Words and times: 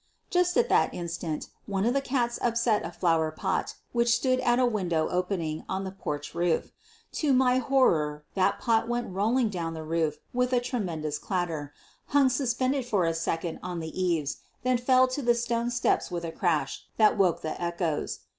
Just 0.31 0.57
at 0.57 0.67
that 0.67 0.95
instant 0.95 1.45
one 1.67 1.85
of 1.85 1.93
the 1.93 2.01
cats 2.01 2.39
upset 2.41 2.83
a 2.83 2.91
flower 2.91 3.29
pot 3.29 3.75
which 3.91 4.15
stood 4.15 4.39
at 4.39 4.57
a 4.57 4.65
window 4.65 5.07
opening 5.09 5.63
on 5.69 5.83
the 5.83 5.91
porch 5.91 6.33
roof. 6.33 6.71
To 7.11 7.31
my 7.33 7.59
horror 7.59 8.23
that 8.33 8.57
pot 8.59 8.87
went 8.87 9.13
rolling 9.13 9.49
down 9.49 9.75
the 9.75 9.83
roof 9.83 10.17
with 10.33 10.53
a 10.53 10.59
tremendous 10.59 11.19
clatter, 11.19 11.71
hung 12.07 12.29
suspended 12.29 12.83
for 12.83 13.05
a 13.05 13.13
second 13.13 13.59
on 13.61 13.79
the 13.79 13.93
eaves, 14.01 14.37
then 14.63 14.79
fell 14.79 15.07
to 15.07 15.21
the 15.21 15.35
stone 15.35 15.69
steps 15.69 16.09
with 16.09 16.25
a 16.25 16.31
crash 16.31 16.87
that 16.97 17.15
woke 17.15 17.41
the 17.43 17.61
echoes. 17.61 18.21